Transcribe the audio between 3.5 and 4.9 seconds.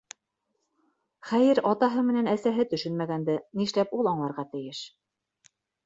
ни эшләп ул аңларға тейеш.